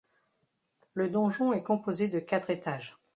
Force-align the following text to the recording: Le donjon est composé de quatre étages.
Le 0.95 1.11
donjon 1.11 1.53
est 1.53 1.61
composé 1.61 2.07
de 2.07 2.17
quatre 2.19 2.49
étages. 2.49 2.97